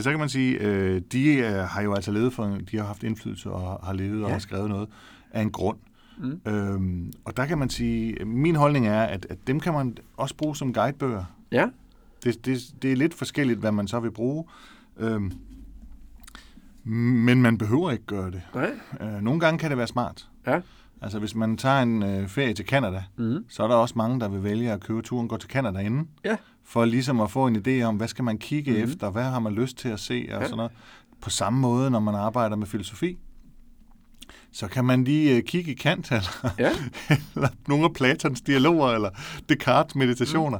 så 0.00 0.10
kan 0.10 0.18
man 0.18 0.28
sige, 0.28 0.58
øh, 0.58 1.02
de 1.12 1.34
øh, 1.34 1.52
har 1.54 1.82
jo 1.82 1.94
altså 1.94 2.10
levet 2.12 2.32
for, 2.32 2.58
de 2.70 2.76
har 2.76 2.84
haft 2.84 3.02
indflydelse 3.02 3.50
og 3.50 3.86
har 3.86 3.92
levet 3.92 4.22
og 4.22 4.28
Ja. 4.28 4.32
har 4.32 4.38
skrevet 4.40 4.68
noget 4.68 4.88
af 5.32 5.42
en 5.42 5.50
grund. 5.50 5.78
Mm. 6.18 6.40
Øhm, 6.52 7.12
og 7.24 7.36
der 7.36 7.46
kan 7.46 7.58
man 7.58 7.70
sige, 7.70 8.24
min 8.24 8.56
holdning 8.56 8.86
er, 8.88 9.02
at, 9.02 9.26
at 9.30 9.38
dem 9.46 9.60
kan 9.60 9.72
man 9.72 9.96
også 10.16 10.34
bruge 10.36 10.56
som 10.56 10.72
guidebøger. 10.72 11.24
Ja. 11.52 11.66
Det, 12.24 12.44
det, 12.46 12.58
det 12.82 12.92
er 12.92 12.96
lidt 12.96 13.14
forskelligt, 13.14 13.60
hvad 13.60 13.72
man 13.72 13.88
så 13.88 14.00
vil 14.00 14.10
bruge. 14.10 14.44
Øhm, 14.98 15.32
men 16.84 17.42
man 17.42 17.58
behøver 17.58 17.90
ikke 17.90 18.04
gøre 18.06 18.30
det. 18.30 18.42
Nej. 18.54 18.70
Øh, 19.00 19.20
nogle 19.22 19.40
gange 19.40 19.58
kan 19.58 19.70
det 19.70 19.78
være 19.78 19.86
smart. 19.86 20.28
Ja. 20.46 20.60
Altså 21.02 21.18
hvis 21.18 21.34
man 21.34 21.56
tager 21.56 21.82
en 21.82 22.02
øh, 22.02 22.28
ferie 22.28 22.54
til 22.54 22.66
Canada, 22.66 23.02
Mm. 23.16 23.44
så 23.48 23.62
er 23.62 23.68
der 23.68 23.74
også 23.74 23.94
mange, 23.96 24.20
der 24.20 24.28
vil 24.28 24.42
vælge 24.44 24.72
at 24.72 24.80
købe 24.80 25.02
turen 25.02 25.28
gå 25.28 25.36
til 25.36 25.50
Canada 25.50 25.78
inden. 25.78 26.08
Ja. 26.24 26.36
For 26.64 26.84
ligesom 26.84 27.20
at 27.20 27.30
få 27.30 27.46
en 27.46 27.56
idé 27.66 27.82
om, 27.82 27.96
hvad 27.96 28.08
skal 28.08 28.24
man 28.24 28.38
kigge 28.38 28.70
mm. 28.70 28.76
efter, 28.76 29.10
hvad 29.10 29.22
har 29.24 29.38
man 29.40 29.52
lyst 29.52 29.76
til 29.76 29.88
at 29.88 30.00
se 30.00 30.28
og 30.32 30.40
Ja. 30.40 30.44
sådan 30.44 30.56
noget. 30.56 30.72
På 31.20 31.30
samme 31.30 31.60
måde, 31.60 31.90
når 31.90 32.00
man 32.00 32.14
arbejder 32.14 32.56
med 32.56 32.66
filosofi, 32.66 33.18
så 34.52 34.68
kan 34.68 34.84
man 34.84 35.04
lige 35.04 35.36
øh, 35.36 35.42
kigge 35.42 35.70
i 35.72 35.74
Kant, 35.74 36.10
eller, 36.12 36.54
Ja. 36.58 36.70
eller 37.34 37.48
nogle 37.68 37.84
af 37.84 37.92
Platons 37.92 38.40
dialoger, 38.40 38.88
eller 38.88 39.10
Descartes 39.48 39.94
meditationer, 39.94 40.58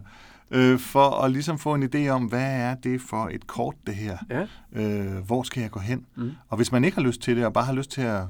mm. 0.51 0.57
øh, 0.57 0.79
for 0.79 1.11
at 1.25 1.31
ligesom 1.33 1.59
få 1.59 1.75
en 1.75 1.83
idé 1.95 2.09
om, 2.09 2.25
hvad 2.25 2.53
er 2.61 2.75
det 2.75 3.01
for 3.01 3.29
et 3.33 3.47
kort, 3.47 3.75
det 3.87 3.95
her? 3.95 4.19
Ja. 4.31 4.47
Øh, 4.83 5.25
hvor 5.27 5.43
skal 5.43 5.61
jeg 5.61 5.71
gå 5.71 5.81
hen? 5.81 6.07
Mm. 6.17 6.31
Og 6.49 6.57
hvis 6.57 6.73
man 6.73 6.85
ikke 6.85 6.95
har 6.97 7.03
lyst 7.03 7.21
til 7.23 7.37
det, 7.37 7.47
og 7.47 7.53
bare 7.53 7.65
har 7.65 7.73
lyst 7.73 7.91
til 7.91 8.01
at 8.03 8.23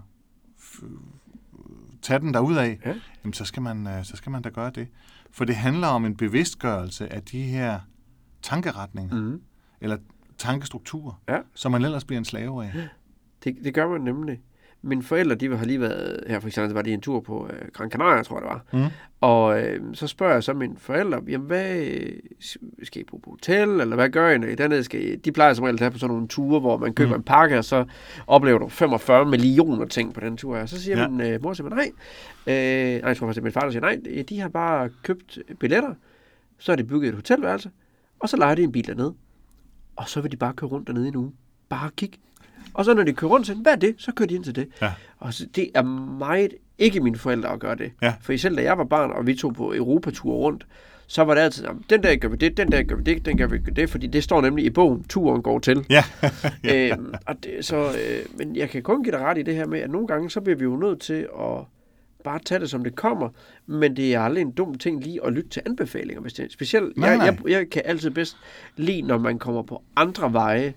tage 2.03 2.19
den 2.21 2.35
derudad, 2.35 2.77
Ja. 2.87 2.95
jamen, 3.25 3.33
så, 3.33 3.45
skal 3.45 3.63
man, 3.63 3.87
øh, 3.87 4.05
så 4.05 4.17
skal 4.17 4.33
man 4.33 4.43
da 4.43 4.49
gøre 4.49 4.71
det. 4.71 4.89
For 5.31 5.45
det 5.45 5.57
handler 5.57 5.87
om 5.87 6.05
en 6.05 6.17
bevidstgørelse 6.17 7.13
af 7.13 7.23
de 7.23 7.43
her 7.43 7.81
tankeretninger, 8.43 9.17
mm. 9.17 9.23
Mm. 9.23 9.43
eller 9.81 9.97
tankestrukturer, 10.39 11.23
Ja. 11.29 11.39
som 11.55 11.73
man 11.73 11.85
ellers 11.85 12.05
bliver 12.05 12.19
en 12.19 12.25
slave 12.25 12.65
af. 12.65 12.73
Det, 13.45 13.57
det 13.65 13.75
gør 13.75 13.89
man 13.89 14.01
nemlig. 14.01 14.41
Mine 14.85 15.03
forældre, 15.03 15.35
de 15.35 15.57
har 15.57 15.65
lige 15.67 15.81
været, 15.81 16.21
her 16.27 16.41
for 16.41 16.49
eksempel 16.49 16.75
var 16.75 16.83
de 16.83 16.93
en 16.93 17.01
tur 17.01 17.21
på 17.21 17.49
øh, 17.53 17.69
Gran 17.73 17.91
Canaria, 17.91 18.23
tror 18.23 18.37
jeg 18.37 18.43
det 18.43 18.51
var. 18.51 18.85
Mm. 18.85 18.91
Og 19.21 19.63
øh, 19.63 19.81
så 19.95 20.07
spørger 20.07 20.33
jeg 20.33 20.43
så 20.43 20.53
mine 20.53 20.75
forældre, 20.79 21.21
jamen 21.29 21.47
hvad, 21.47 21.77
øh, 21.77 22.13
skal 22.83 23.01
I 23.03 23.05
bo 23.05 23.17
på 23.17 23.31
hotel, 23.31 23.69
eller 23.69 23.95
hvad 23.97 24.09
gør 24.11 24.31
I, 24.31 24.39
når 24.39 24.47
I 24.47 24.55
dernede 24.55 24.85
skal 24.85 25.03
I? 25.13 25.17
De 25.17 25.33
plejer 25.33 25.55
som 25.55 25.63
regel 25.63 25.75
at 25.75 25.79
tage 25.79 25.91
på 25.91 25.99
sådan 25.99 26.13
nogle 26.15 26.29
ture, 26.29 26.61
hvor 26.61 26.77
man 26.77 26.95
køber 26.95 27.11
Mm. 27.15 27.21
en 27.21 27.23
pakke, 27.23 27.59
og 27.59 27.65
så 27.65 27.85
oplever 28.27 28.59
du 28.59 28.69
45 28.69 29.25
millioner 29.27 29.87
ting 29.87 30.15
på 30.15 30.21
den 30.21 30.37
tur 30.37 30.57
her. 30.57 30.67
Så 30.67 30.83
siger 30.83 31.01
Ja. 31.01 31.09
min 31.09 31.21
øh, 31.21 31.43
mor 31.43 31.53
simpelthen 31.53 31.93
nej. 32.47 32.55
Øh, 32.55 33.01
nej, 33.01 33.09
jeg 33.09 33.17
tror 33.17 33.27
faktisk, 33.27 33.43
min 33.43 33.53
far 33.53 33.61
der 33.61 33.71
siger 33.71 33.81
nej. 33.81 34.23
De 34.29 34.41
har 34.41 34.49
bare 34.49 34.89
købt 35.03 35.39
billetter, 35.61 35.95
så 36.59 36.73
har 36.73 36.77
de 36.77 36.85
bygget 36.85 37.09
et 37.09 37.15
hotelværelse, 37.15 37.71
og 38.19 38.29
så 38.29 38.37
leger 38.37 38.55
de 38.55 38.63
en 38.63 38.73
bil 38.73 38.87
dernede. 38.87 39.15
Og 39.97 40.09
så 40.09 40.21
vil 40.21 40.33
de 40.33 40.37
bare 40.37 40.53
køre 40.53 40.71
rundt 40.71 40.87
dernede 40.87 41.05
i 41.05 41.09
en 41.09 41.17
uge. 41.17 41.33
Bare 41.69 41.91
kigge. 41.97 42.19
Og 42.75 42.85
så 42.85 42.95
når 42.95 43.03
de 43.03 43.13
kører 43.13 43.31
rundt 43.31 43.47
til, 43.47 43.55
hvad 43.55 43.73
er 43.73 43.77
det? 43.77 43.95
Så 43.99 44.13
kører 44.13 44.27
de 44.27 44.35
ind 44.35 44.45
til 44.45 44.57
det. 44.57 44.69
Ja. 44.83 44.93
Og 45.19 45.35
så, 45.35 45.47
det 45.57 45.71
er 45.75 45.83
meget 46.19 46.55
ikke 46.79 47.01
mine 47.01 47.17
forældre 47.19 47.49
at 47.53 47.61
gøre 47.61 47.75
det. 47.75 47.93
Ja. 48.03 48.15
For 48.21 48.37
selv 48.37 48.57
da 48.57 48.63
jeg 48.63 48.79
var 48.79 48.85
barn, 48.85 49.11
og 49.11 49.27
vi 49.27 49.35
tog 49.35 49.55
på 49.55 49.75
Europatur 49.75 50.33
rundt, 50.35 50.67
så 51.07 51.23
var 51.25 51.35
det 51.35 51.41
altid, 51.41 51.65
"Jamen, 51.65 51.85
den 51.91 52.03
der 52.03 52.17
gør 52.17 52.29
vi 52.29 52.37
det, 52.37 52.57
den 52.57 52.73
der 52.73 52.83
gør 52.83 52.97
vi 52.97 53.03
det, 53.03 53.27
den 53.27 53.39
gør 53.39 53.47
vi 53.47 53.59
det, 53.59 53.91
fordi 53.91 54.07
det 54.07 54.25
står 54.25 54.41
nemlig 54.41 54.65
i 54.65 54.71
bogen, 54.71 55.05
turen 55.05 55.43
går 55.43 55.59
til. 55.59 55.87
Ja. 55.91 56.05
øhm, 56.65 57.15
og 57.27 57.37
det, 57.45 57.65
så, 57.65 57.77
øh, 57.77 58.39
men 58.39 58.57
jeg 58.57 58.71
kan 58.71 58.83
kun 58.83 59.03
give 59.05 59.13
dig 59.13 59.21
ret 59.21 59.39
i 59.39 59.43
det 59.43 59.55
her 59.55 59.67
med, 59.67 59.81
at 59.81 59.91
nogle 59.91 60.07
gange, 60.07 60.31
så 60.31 60.41
bliver 60.41 60.57
vi 60.57 60.65
jo 60.65 60.77
nødt 60.77 61.01
til 61.01 61.27
at 61.41 61.65
bare 62.25 62.39
tage 62.45 62.61
det, 62.61 62.71
som 62.71 62.85
det 62.85 62.95
kommer, 62.97 63.29
men 63.67 63.97
det 63.97 64.15
er 64.15 64.21
aldrig 64.21 64.43
en 64.43 64.51
dum 64.51 64.75
ting 64.79 65.03
lige 65.05 65.27
at 65.27 65.33
lytte 65.33 65.49
til 65.51 65.63
anbefalinger. 65.67 66.21
Hvis 66.21 66.33
det, 66.33 66.53
specielt, 66.53 66.97
Nej, 66.97 67.09
jeg, 67.09 67.17
nej. 67.19 67.27
jeg, 67.27 67.51
jeg 67.51 67.71
kan 67.71 67.83
altid 67.85 68.11
bedst 68.11 68.37
lide, 68.77 69.03
når 69.03 69.19
man 69.19 69.39
kommer 69.39 69.63
på 69.63 69.83
andre 69.97 70.33
veje, 70.33 70.75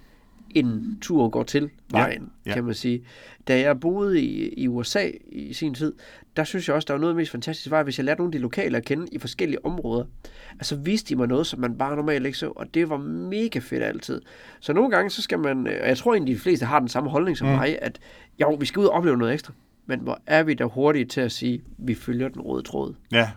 end 0.55 1.01
turen 1.01 1.31
går 1.31 1.43
til 1.43 1.69
vejen, 1.91 2.21
Ja, 2.45 2.49
ja, 2.49 2.53
kan 2.55 2.63
man 2.63 2.73
sige. 2.73 3.03
Da 3.47 3.59
jeg 3.59 3.79
boede 3.79 4.21
i, 4.21 4.53
i 4.53 4.67
USA 4.67 5.09
i 5.31 5.53
sin 5.53 5.73
tid, 5.73 5.93
der 6.37 6.43
synes 6.43 6.67
jeg 6.67 6.75
også, 6.75 6.85
der 6.85 6.93
var 6.93 6.99
noget 6.99 7.11
af 7.11 7.13
det 7.13 7.21
mest 7.21 7.31
fantastiske 7.31 7.71
var, 7.71 7.83
hvis 7.83 7.97
jeg 7.99 8.05
lærte 8.05 8.19
nogle 8.19 8.27
af 8.29 8.31
de 8.31 8.37
lokale 8.41 8.77
at 8.77 8.85
kende 8.85 9.07
i 9.11 9.17
forskellige 9.17 9.65
områder. 9.65 10.05
Altså 10.51 10.75
viste 10.75 11.09
de 11.09 11.15
mig 11.15 11.27
noget, 11.27 11.47
som 11.47 11.59
man 11.59 11.77
bare 11.77 11.95
normalt 11.95 12.25
ikke 12.25 12.37
så, 12.37 12.47
og 12.55 12.73
det 12.73 12.89
var 12.89 12.97
mega 12.97 13.59
fedt 13.59 13.83
altid. 13.83 14.21
Så 14.59 14.73
nogle 14.73 14.91
gange, 14.91 15.09
så 15.09 15.21
skal 15.21 15.39
man, 15.39 15.67
øh, 15.67 15.77
og 15.81 15.87
jeg 15.87 15.97
tror 15.97 16.13
egentlig, 16.13 16.35
de 16.35 16.39
fleste 16.39 16.65
har 16.65 16.79
den 16.79 16.87
samme 16.89 17.09
holdning 17.09 17.37
som 17.37 17.47
Mm. 17.47 17.53
mig, 17.53 17.77
at 17.81 17.99
jo, 18.41 18.53
vi 18.59 18.65
skal 18.65 18.79
ud 18.79 18.85
og 18.85 18.91
opleve 18.93 19.17
noget 19.17 19.33
ekstra. 19.33 19.53
Men 19.85 19.99
hvor 19.99 20.19
er 20.25 20.43
vi 20.43 20.53
da 20.53 20.63
hurtige 20.63 21.05
til 21.05 21.21
at 21.21 21.31
sige, 21.31 21.61
vi 21.77 21.95
følger 21.95 22.27
den 22.29 22.41
røde 22.41 22.63
tråd 22.63 22.93
ja, 23.11 23.31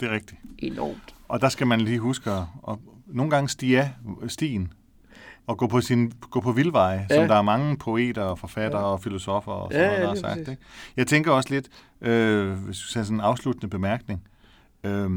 det 0.00 0.08
er 0.08 0.14
rigtigt. 0.14 0.40
enormt. 0.58 1.14
Og 1.28 1.40
der 1.40 1.48
skal 1.48 1.66
man 1.66 1.80
lige 1.80 1.98
huske 1.98 2.30
at, 2.30 2.42
at 2.68 2.76
nogle 3.06 3.30
gange 3.30 3.48
stige 3.48 3.80
af 3.80 3.90
stien 4.30 4.72
og 5.46 5.58
gå 5.58 5.66
på, 5.66 5.80
sin, 5.80 6.12
gå 6.30 6.40
på 6.40 6.52
vildveje, 6.52 7.06
ja. 7.10 7.14
Som 7.16 7.28
der 7.28 7.34
er 7.34 7.42
mange 7.42 7.76
poeter 7.76 8.22
og 8.22 8.38
forfattere 8.38 8.80
ja. 8.80 8.86
Og 8.86 9.02
filosofer 9.02 9.52
og 9.52 9.72
sådan 9.72 9.84
Ja, 9.84 9.88
noget, 9.88 9.98
ja, 9.98 10.02
der 10.02 10.28
har 10.28 10.34
sagt. 10.36 10.48
Ikke? 10.48 10.62
Jeg 10.96 11.06
tænker 11.06 11.32
også 11.32 11.50
lidt, 11.50 11.68
øh, 12.00 12.52
hvis 12.52 12.78
du 12.78 12.84
sådan 12.86 13.14
en 13.14 13.20
afsluttende 13.20 13.68
bemærkning, 13.68 14.22
øh, 14.84 15.10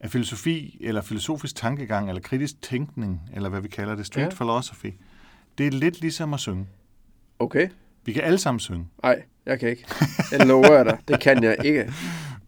at 0.00 0.10
filosofi 0.10 0.78
eller 0.80 1.02
filosofisk 1.02 1.56
tankegang 1.56 2.08
eller 2.08 2.22
kritisk 2.22 2.62
tænkning, 2.62 3.20
eller 3.34 3.48
hvad 3.48 3.60
vi 3.60 3.68
kalder 3.68 3.94
det, 3.94 4.06
street 4.06 4.24
ja. 4.24 4.34
Philosophy, 4.34 4.92
det 5.58 5.66
er 5.66 5.70
lidt 5.70 6.00
ligesom 6.00 6.34
at 6.34 6.40
synge. 6.40 6.66
Okay. 7.38 7.68
Vi 8.04 8.12
kan 8.12 8.22
alle 8.22 8.38
sammen 8.38 8.60
synge. 8.60 8.86
Nej, 9.02 9.22
jeg 9.46 9.60
kan 9.60 9.68
ikke. 9.68 9.84
Jeg 10.32 10.46
lover 10.46 10.84
dig. 10.84 10.98
Det 11.08 11.20
kan 11.20 11.42
jeg 11.42 11.56
ikke. 11.64 11.92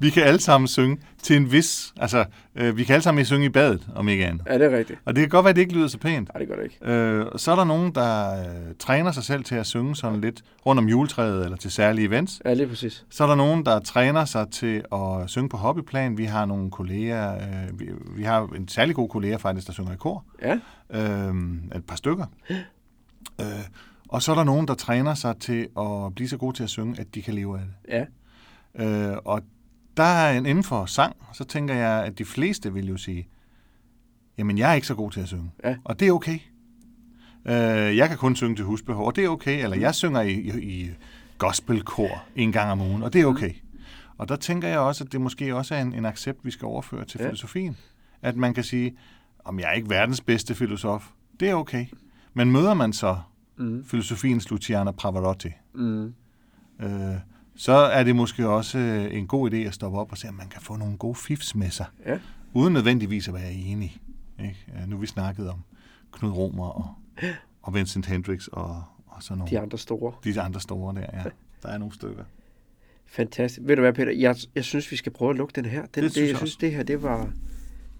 Vi 0.02 0.11
kan 0.11 0.23
alle 0.23 0.40
sammen 0.40 0.68
synge 0.68 0.99
til 1.23 1.37
en 1.37 1.52
vis... 1.52 1.92
Altså, 1.97 2.25
øh, 2.54 2.76
vi 2.76 2.85
kan 2.85 2.92
alle 2.94 3.02
sammen 3.02 3.25
synge 3.25 3.47
i 3.47 3.49
badet, 3.49 3.88
om 3.94 4.09
ikke 4.09 4.26
andet. 4.26 4.42
Ja, 4.47 4.59
det 4.59 4.73
er 4.73 4.78
rigtigt. 4.78 5.00
Og 5.04 5.14
det 5.16 5.23
kan 5.23 5.28
godt 5.28 5.44
være, 5.44 5.50
at 5.50 5.56
det 5.56 5.62
ikke 5.62 5.75
lyder 5.75 5.88
så 5.88 5.99
pænt. 5.99 6.28
Nej, 6.35 6.38
det 6.38 6.49
gør 6.49 6.56
det 6.56 6.64
ikke. 6.64 6.78
Øh, 6.92 7.26
så 7.37 7.52
er 7.52 7.56
der 7.56 7.64
nogen, 7.64 7.94
der 7.94 8.40
øh, 8.40 8.75
træner 8.78 9.12
sig 9.12 9.25
selv 9.25 9.44
til 9.44 9.54
at 9.54 9.66
synge 9.66 9.97
sådan 9.97 10.21
lidt 10.21 10.42
rundt 10.66 10.78
om 10.78 10.88
juletræet 10.88 11.44
eller 11.44 11.56
til 11.56 11.71
særlige 11.71 12.09
events. 12.09 12.42
Ja, 12.44 12.54
lige 12.54 12.66
præcis. 12.68 13.04
Så 13.11 13.25
er 13.25 13.28
der 13.28 13.35
nogen, 13.35 13.66
der 13.66 13.80
træner 13.80 14.25
sig 14.25 14.50
til 14.50 14.82
at 14.92 15.30
synge 15.30 15.49
på 15.49 15.56
hobbyplan. 15.56 16.18
Vi 16.18 16.25
har 16.25 16.44
nogle 16.47 16.71
kolleger, 16.71 17.35
øh, 17.35 17.80
vi, 17.80 17.88
vi 18.16 18.23
har 18.23 18.47
en 18.56 18.68
særlig 18.68 18.94
god 18.94 19.09
kollega 19.09 19.37
faktisk, 19.37 19.66
der 19.66 19.73
synger 19.73 19.92
i 19.92 19.97
kor. 19.97 20.25
Ja, 20.42 20.59
Øh, 20.94 21.35
et 21.76 21.85
par 21.88 21.97
stykker. 21.97 22.26
Øh, 23.40 23.47
og 24.09 24.23
så 24.23 24.30
er 24.32 24.37
der 24.37 24.44
nogen, 24.44 24.68
der 24.68 24.75
træner 24.75 25.14
sig 25.14 25.37
til 25.37 25.68
at 25.78 26.14
blive 26.14 26.28
så 26.28 26.37
gode 26.37 26.56
til 26.56 26.62
at 26.62 26.71
synge, 26.71 27.00
at 27.00 27.14
de 27.14 27.23
kan 27.23 27.35
leve 27.35 27.59
af 27.59 27.64
det. 27.64 27.94
ja. 27.94 28.04
Øh, 28.85 29.16
og 29.25 29.42
der 29.96 30.02
er 30.02 30.38
en 30.38 30.46
inden 30.46 30.64
for 30.64 30.87
sang, 30.87 31.16
så 31.32 31.44
tænker 31.44 31.75
jeg, 31.75 32.04
at 32.04 32.18
de 32.18 32.25
fleste 32.25 32.72
vil 32.72 32.88
jo 32.88 32.96
sige, 32.96 33.28
jamen 34.38 34.58
jeg 34.58 34.70
er 34.70 34.75
ikke 34.75 34.87
så 34.87 34.94
god 34.94 35.11
til 35.11 35.20
at 35.20 35.28
synge. 35.28 35.50
Ja. 35.64 35.76
Og 35.84 36.00
det 36.00 36.08
er 36.08 36.12
okay. 36.12 36.38
Øh, 37.46 37.96
jeg 37.96 38.08
kan 38.08 38.18
kun 38.18 38.37
synge 38.37 38.56
til 38.56 38.64
husbehov, 38.64 39.06
og 39.06 39.16
det 39.16 39.25
er 39.25 39.28
okay. 39.28 39.64
Eller 39.64 39.76
jeg 39.76 39.94
synger 39.94 40.20
i, 40.20 40.32
i, 40.32 40.50
i 40.82 40.90
gospelkor 41.38 42.22
en 42.37 42.52
gang 42.52 42.70
om 42.72 42.80
ugen, 42.80 43.02
og 43.02 43.12
det 43.12 43.20
er 43.20 43.26
okay. 43.26 43.52
Og 44.18 44.28
der 44.28 44.37
tænker 44.37 44.68
jeg 44.68 44.78
også, 44.78 45.04
at 45.04 45.12
det 45.12 45.20
måske 45.20 45.56
også 45.56 45.75
er 45.75 45.80
en, 45.82 45.92
en 45.94 46.04
accept, 46.04 46.44
vi 46.44 46.50
skal 46.50 46.66
overføre 46.66 47.04
til 47.04 47.20
Ja. 47.20 47.26
filosofien. 47.26 47.76
At 48.22 48.37
man 48.37 48.54
kan 48.54 48.64
sige, 48.64 48.96
om 49.44 49.61
jeg 49.61 49.68
er 49.68 49.72
ikke 49.72 49.90
verdens 49.90 50.20
bedste 50.20 50.54
filosof, 50.54 51.08
det 51.40 51.50
er 51.50 51.54
okay. 51.54 51.87
Men 52.34 52.52
møder 52.52 52.75
man 52.75 52.92
så 52.92 53.16
Mm. 53.56 53.84
filosofiens 53.84 54.50
Luciana 54.50 54.90
Pavarotti, 54.90 55.49
Mm. 55.75 56.14
øh, 56.80 56.88
så 57.56 57.73
er 57.73 58.04
det 58.04 58.16
måske 58.16 58.49
også 58.49 58.78
øh, 58.78 59.14
en 59.18 59.26
god 59.26 59.50
idé 59.52 59.56
at 59.56 59.75
stoppe 59.75 59.99
op 59.99 60.12
og 60.12 60.18
se, 60.18 60.28
om 60.28 60.35
man 60.35 60.49
kan 60.49 60.61
få 60.62 60.76
nogle 60.76 60.97
gode 60.97 61.14
fifs 61.14 61.54
med 61.54 61.71
sig, 61.71 61.87
Ja. 62.06 62.18
uden 62.54 62.73
nødvendigvis 62.73 63.28
at 63.28 63.35
være 63.35 63.52
enig. 63.52 64.00
Ikke? 64.38 64.66
Øh, 64.82 64.88
Nu 64.88 64.97
vi 64.97 65.06
snakket 65.06 65.50
om 65.50 65.59
Knud 66.12 66.30
Romer 66.30 66.66
og, 66.68 66.94
og 67.62 67.75
Vincent 67.75 68.06
Hendricks 68.06 68.49
og, 68.49 68.82
og 69.06 69.23
sådan 69.23 69.38
nogle. 69.38 69.50
De 69.50 69.61
andre 69.61 69.78
store. 69.78 70.12
De 70.25 70.40
andre 70.40 70.61
store 70.61 70.94
der, 70.94 71.00
ja. 71.12 71.23
Der 71.62 71.68
er 71.68 71.78
nogle 71.78 71.94
stykker. 71.94 72.25
Fantastisk. 73.06 73.61
Ved 73.68 73.76
du 73.76 73.82
hvad, 73.82 73.92
Peter? 73.92 74.12
Jeg, 74.12 74.37
jeg 74.54 74.64
synes, 74.64 74.90
vi 74.90 74.97
skal 74.97 75.12
prøve 75.12 75.30
at 75.30 75.37
lukke 75.37 75.52
den 75.56 75.64
her. 75.64 75.80
Den, 75.80 75.88
Det 75.94 76.02
det, 76.02 76.12
synes 76.12 76.23
jeg 76.26 76.30
jeg 76.30 76.38
synes, 76.38 76.56
det 76.56 76.73
her, 76.75 76.82
det 76.82 77.02
var... 77.02 77.30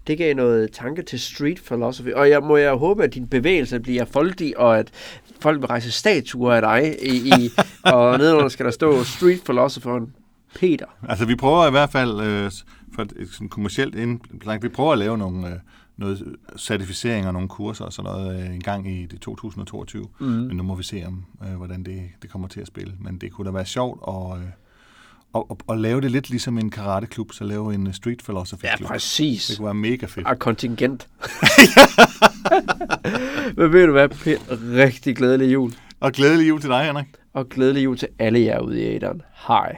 Det 0.07 0.17
gav 0.17 0.35
noget 0.35 0.71
tanke 0.71 1.01
til 1.01 1.19
street 1.19 1.61
philosophy. 1.65 2.13
Og 2.13 2.29
jeg 2.29 2.43
må 2.43 2.57
jeg 2.57 2.73
håbe, 2.73 3.03
at 3.03 3.13
din 3.13 3.27
bevægelse 3.27 3.79
bliver 3.79 4.05
foldig, 4.05 4.57
og 4.57 4.79
at 4.79 4.91
folk 5.39 5.59
vil 5.59 5.67
rejse 5.67 5.91
statuer 5.91 6.53
af 6.53 6.61
dig. 6.61 6.95
I, 7.01 7.15
i, 7.15 7.51
og 7.93 8.17
nedenunder 8.17 8.49
skal 8.49 8.65
der 8.65 8.71
stå 8.71 9.03
street 9.03 9.41
philosopheren 9.43 10.13
Peter. 10.59 10.85
Altså, 11.09 11.25
vi 11.25 11.35
prøver 11.35 11.67
i 11.67 11.71
hvert 11.71 11.89
fald, 11.89 12.21
øh, 12.21 12.51
for 12.95 13.01
et, 13.01 13.29
sådan 13.31 13.49
kommercielt 13.49 13.95
indblik, 13.95 14.63
vi 14.63 14.69
prøver 14.69 14.91
at 14.91 14.97
lave 14.97 15.17
nogle, 15.17 15.47
øh, 15.47 15.53
noget 15.97 16.35
certificering 16.57 17.27
og 17.27 17.33
nogle 17.33 17.47
kurser 17.47 17.85
og 17.85 17.93
sådan 17.93 18.11
noget 18.11 18.43
øh, 18.43 18.55
en 18.55 18.61
gang 18.61 18.91
i 18.91 19.05
det 19.05 19.21
2022. 19.21 20.07
Mm. 20.19 20.25
Men 20.25 20.57
nu 20.57 20.63
må 20.63 20.75
vi 20.75 20.83
se, 20.83 21.03
om 21.07 21.25
øh, 21.43 21.55
hvordan 21.55 21.83
det, 21.83 22.01
det 22.21 22.29
kommer 22.29 22.47
til 22.47 22.61
at 22.61 22.67
spille. 22.67 22.93
Men 22.99 23.17
det 23.17 23.31
kunne 23.31 23.45
da 23.45 23.51
være 23.51 23.65
sjovt 23.65 23.99
at, 24.07 24.37
øh, 24.37 24.49
at, 25.35 25.43
at, 25.51 25.57
at 25.69 25.79
lave 25.79 26.01
det 26.01 26.11
lidt 26.11 26.29
ligesom 26.29 26.57
en 26.57 26.69
karateklub, 26.71 27.31
så 27.33 27.43
lave 27.43 27.73
en 27.73 27.87
øh, 27.87 27.93
street 27.93 28.19
philosophy 28.23 28.63
Ja, 28.63 28.77
klub. 28.77 28.87
præcis. 28.89 29.47
Det 29.47 29.57
kunne 29.57 29.65
være 29.65 29.73
mega 29.73 30.05
fedt. 30.05 30.27
Og 30.27 30.39
kontingent. 30.39 31.07
Men 33.57 33.73
ved 33.73 33.85
du 33.85 33.91
hvad, 33.91 34.09
Peter? 34.09 34.39
Rigtig 34.83 35.15
glædelig 35.15 35.53
jul. 35.53 35.71
Og 35.99 36.11
glædelig 36.11 36.47
jul 36.49 36.61
til 36.61 36.69
dig, 36.69 36.85
Henrik. 36.85 37.05
Og 37.33 37.49
glædelig 37.49 37.83
jul 37.83 37.97
til 37.97 38.07
alle 38.19 38.39
jer 38.39 38.59
ude 38.59 38.81
i 38.81 38.85
æderen. 38.95 39.21
Hej. 39.47 39.77